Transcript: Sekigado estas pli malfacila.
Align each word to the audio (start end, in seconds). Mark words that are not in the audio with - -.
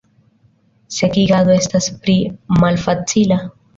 Sekigado 0.99 1.53
estas 1.57 1.91
pli 2.07 2.17
malfacila. 2.65 3.43